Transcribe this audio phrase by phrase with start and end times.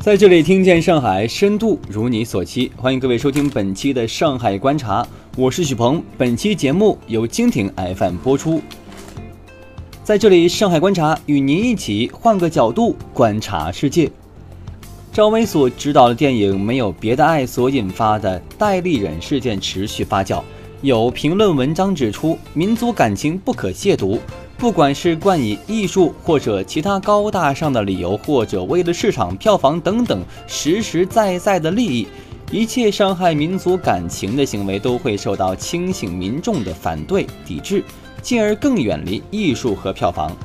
[0.00, 5.06] 在这里听见上海深度如你所期，欢迎各位收听本期的上海观察，
[5.36, 6.02] 我是许鹏。
[6.16, 8.62] 本期节目由蜻蜓 FM 播出。
[10.02, 14.10] 在这里，上海观察与您一起换个角度观察世界。
[15.12, 20.42] 赵薇所执导的电影《没有别的爱》所引发的戴立忍事件持续发酵，
[20.80, 24.18] 有评论文章指出，民族感情不可亵渎。
[24.60, 32.06] 不管是冠以艺术或者其他高大上的理由，或者为了市场票房等等实实在在的利益，
[32.52, 37.82] 一切伤害民族感情的行为都会受到清醒民众的反对抵制，
[38.20, 40.36] 进而更远离艺术和票房。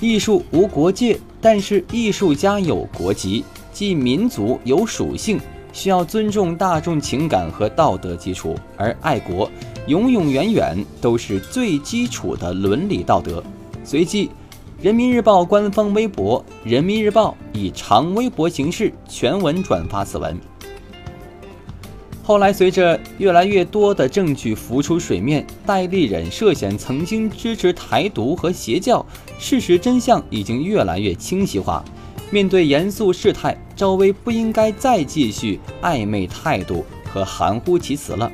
[0.00, 5.38] 艺术无国界，但是艺术家有国籍，即民族有属性。
[5.72, 9.48] 需要尊重大众情感和道德基础，而爱国
[9.86, 13.42] 永永远远都是最基础的伦理道德。
[13.84, 14.30] 随即，
[14.82, 20.36] 人民日报官方微博“人民日报”以长微博形式全文转发此文。
[22.24, 29.06] 后来，随着越来越多的证据浮出水面，戴立忍涉嫌曾经支持台独和邪教，
[29.38, 31.84] 事实真相已经越来越清晰化。
[32.32, 38.28] 面对严肃事态，赵薇不应该再继续暧昧态度和含糊其辞了。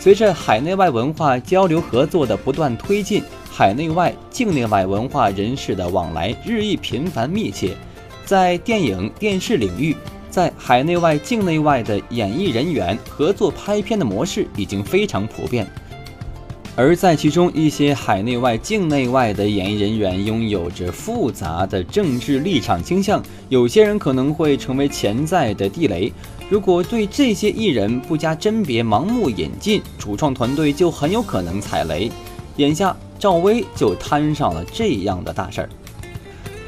[0.00, 7.76] 随着海内外文化交流合作的不断推进，海内外、境内外文化人士的往来日益频繁密切，
[8.24, 9.96] 在电影、电视领域，
[10.30, 15.66] 在海内外、境内外的演艺人员合作拍片的模式已经非常普遍。
[16.76, 26.12] 而在其中，一些海内外、境内外的演艺人员拥有着复杂的政治立场倾向，有些人可能会成为潜在的地雷。
[26.50, 32.10] 如果对这些艺人不加甄别、盲目引进，主创团队就很有可能踩雷。
[32.56, 35.68] 眼下，赵薇就摊上了这样的大事儿。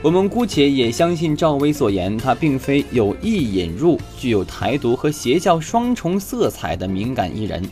[0.03, 7.63] 我们姑且也相信赵薇所言，她并非有意引入具有台独和邪教双重色彩的敏感艺人。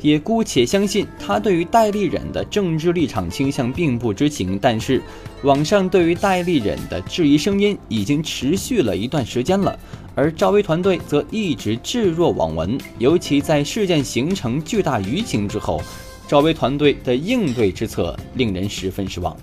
[0.00, 5.02] 也姑且相信他对于戴立忍的政治立场倾向并不知情，但是
[5.42, 9.78] 网上对于戴立忍的质疑声音已经持续了一段时间了，
[10.14, 12.78] 而赵薇团队则一直置若罔闻。
[12.98, 15.82] 尤其在事件形成巨大舆情之后，
[16.26, 19.36] 赵薇团队的应对之策令人十分失望。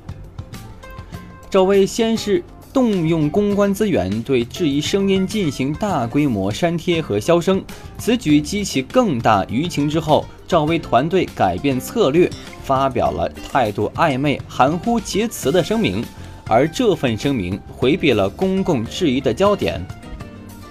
[1.49, 2.43] 赵薇先是。
[2.75, 7.63] 动用公关资源对质疑声音进行大规模删帖和消声，
[7.97, 12.29] 此举激起更大舆情之后，赵薇团队改变策略，
[12.65, 16.03] 发表了态度暧昧、含糊其辞的声明。
[16.49, 19.81] 而这份声明回避了公共质疑的焦点，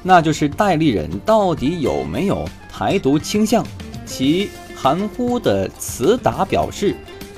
[0.03, 3.65] 那就是戴立忍到底有没有台独倾向？
[4.05, 6.95] 其含糊的词答表示。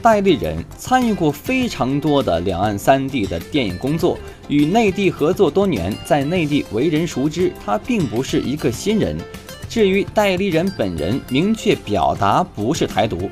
[0.07, 9.19] 戴立人参与过非常多的两岸三地的电影工作，与内地合作多年，在内地为人熟知，他并不是一个新人。
[9.69, 13.29] 至于戴立人本人明确表达不是台独，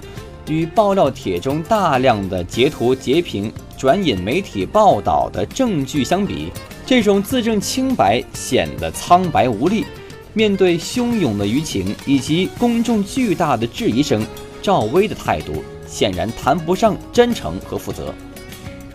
[0.48, 6.50] 与爆料帖中大量的截图截屏转引媒体报道的证据相比，
[6.84, 9.84] 这种自证清白显得苍白无力。
[10.32, 14.26] 面对汹涌的舆情以及公众巨大的质疑声，
[14.60, 15.62] 赵薇的态度。
[15.86, 18.14] 显然谈不上真诚和负责，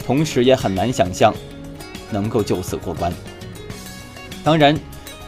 [0.06, 1.34] 同时也很难想象
[2.12, 3.14] 能够就此过关。
[4.44, 4.78] 当然，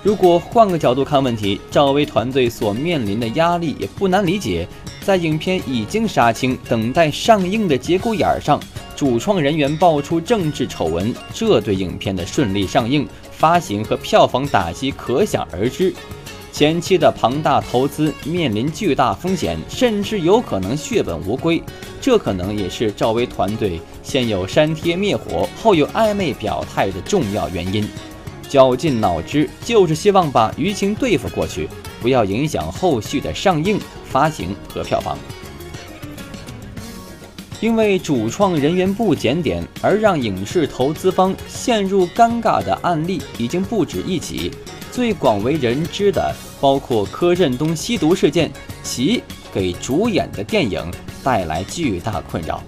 [0.03, 4.67] 如果换个角度看问题，赵薇团队所面临的压力也不难理解。
[5.03, 8.59] 在影片已经杀青、等待上映的节骨眼上，
[8.95, 15.91] 主创人员爆出政治丑闻，这对影片的顺利上映、发行和票房打击可想而知。
[16.51, 21.61] 前期的庞大投资面临巨大风险，甚至有可能血本无归。
[22.02, 27.87] 这可能也是赵薇团队先有删帖灭火，后有暧昧表态的重要原因。
[28.49, 31.70] 绞尽脑汁就是希望把舆情对付过去，
[32.02, 33.79] 不要影响后续的上映、
[34.09, 35.17] 发行和票房。
[37.61, 44.52] 因为主创人员不检点而让影视投资方陷入尴尬的案例已经不止一起。
[44.91, 48.49] 最广为人知的包括柯震东吸毒事件，
[48.84, 49.22] 其
[49.52, 50.79] 给主演的电影
[51.23, 52.63] 带来巨大困扰。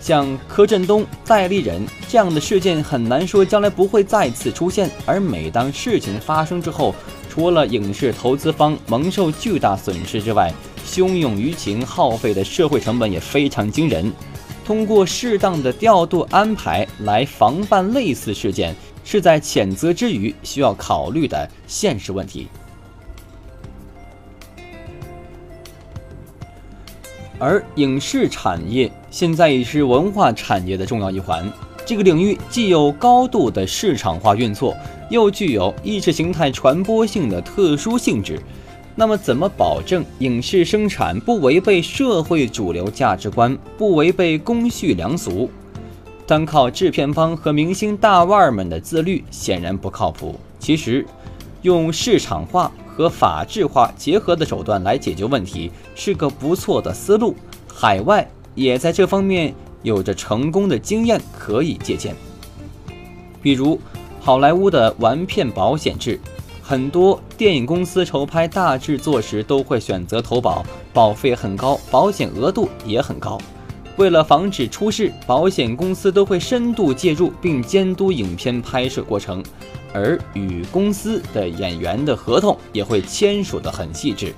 [0.00, 4.90] 像柯震东、戴立忍这样的事件，很难说将来不会再次出现。
[5.04, 6.94] 而每当事情发生之后，
[7.28, 10.52] 除了影视投资方蒙受巨大损失之外，
[10.88, 14.10] 汹涌舆情耗费的社会成本也非常惊人。
[14.64, 18.74] 通过适当的调度安排来防范类似事件。
[19.08, 22.48] 是在谴责之余需要考虑的现实问题。
[27.38, 31.50] 而影视产业现在已是文化产业的重要一环，
[31.84, 34.74] 这个领域既有高度的市场化运作，
[35.10, 38.40] 又具有意识形态传播性的特殊性质。
[38.94, 45.50] 那么，怎么保证影视生产不违背社会主流价值观，不违背公序良俗？
[46.26, 50.34] 单靠制片方和明星大腕们的自律，显然不靠谱。
[50.58, 51.06] 其实，
[51.60, 57.36] 用市场化和法制化结合的手段来解决问题，是个不错的思路。
[57.68, 62.16] 海外也在这方面有着成功的经验可以借鉴。
[63.42, 63.78] 比如，
[64.18, 66.18] 好莱坞的完片保险制，
[66.62, 70.64] 很多电影公司筹拍大制作时都会选择投保，
[70.94, 73.38] 保费很高，保险额度也很高。
[73.96, 79.42] 为了防止出事，保险公司都会深度介入并监督影片拍摄过程，
[79.92, 84.34] 而与公司的演员的合同也会签署得很细致。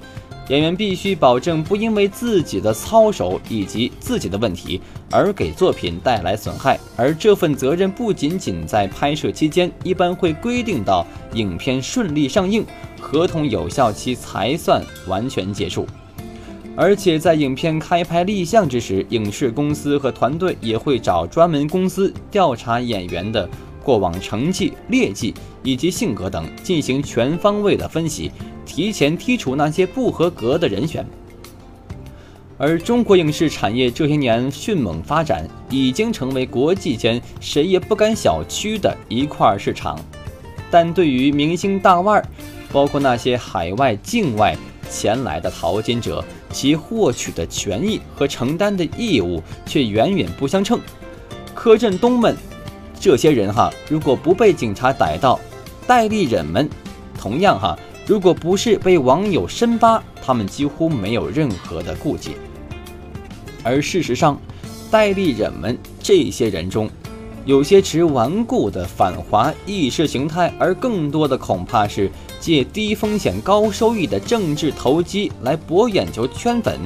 [0.48, 12.64] 演员必须保证不因为自己的操守以及自己的问题而给作品带来损害，而这份责任不仅仅在拍摄期间，一般会规定到影片顺利上映，
[12.98, 15.84] 合同有效期才算完全结束。
[16.80, 23.50] 而且在影片开拍立项之时，影视公司和团队也会找专门公司调查演员的
[23.82, 25.34] 过往成绩、劣迹
[25.64, 28.30] 以及性格等，进行全方位的分析，
[28.64, 31.04] 提前剔除那些不合格的人选。
[32.56, 39.98] 而中国影视产业这些年迅猛发展，已经成为国际间谁也不敢小觑的一块市场。
[40.70, 42.28] 但对于明星大腕儿，
[42.72, 44.56] 包括那些海外、境外
[44.90, 50.80] 前来的淘金者，其获取的权益和承担的义务却远远不相称。
[51.54, 52.36] 柯震东们
[52.98, 55.38] 这些人哈，如果不被警察逮到，
[55.86, 56.68] 戴立忍们
[57.18, 62.36] 同样哈，如果不是被网友深扒，他们几乎没有任何的顾忌。
[63.62, 64.40] 而事实上，
[64.90, 66.88] 戴立忍们这些人中，
[67.44, 72.10] 有些持顽固的反华意识形态，而更多的恐怕是。
[72.40, 76.78] 借低风险高收益的政治投机来博眼球圈粉，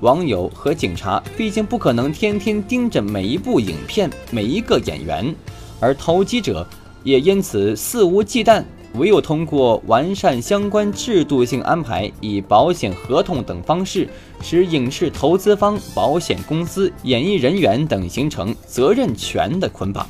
[0.00, 5.34] 网友和警察毕竟不可能天天盯着每一部影片、每一个演员，
[5.80, 6.66] 而投机者
[7.04, 8.64] 也因此肆无忌惮。
[8.94, 14.08] 唯有通过完善相关制度性安排，以保险合同等方式，
[14.40, 20.08] 使影视投资方、保险公司、演艺人员等形成责任权的捆绑。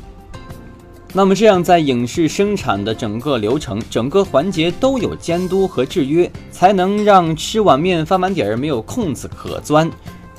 [1.15, 9.91] 那么这样，在影视生产的整个流程、整个环节都有监督和制约，才能让吃碗面翻碗底儿没有空子可钻，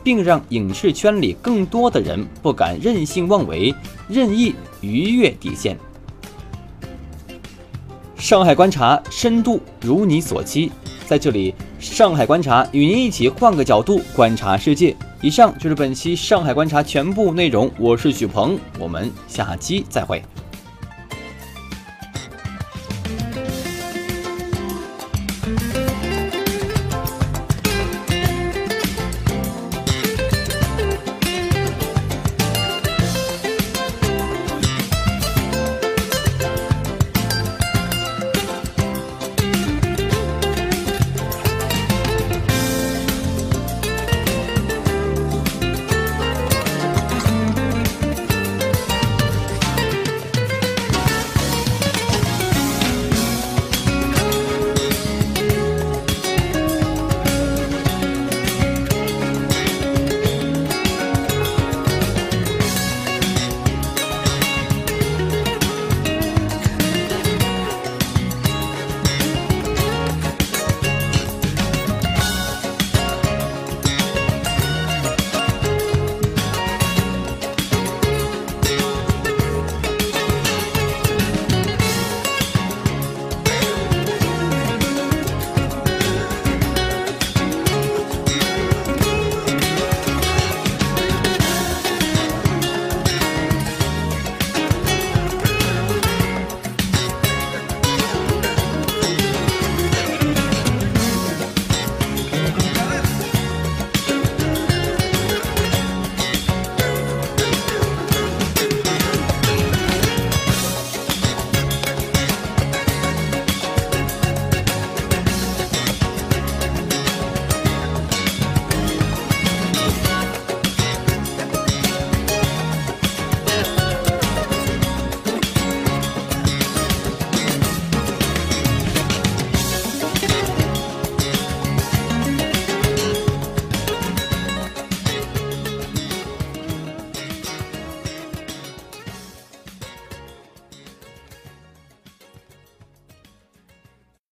[0.04, 3.74] 并让影视圈里更多的人不敢任性妄为、
[4.08, 5.76] 任意逾越底线。
[8.16, 10.72] 上海观察深度如你所期，
[11.08, 14.96] 在这里，上海观察与您一起换个角度观察世界。
[15.20, 20.22] 以上就是本期上海观察全部内容，我是许鹏，我们下期再会。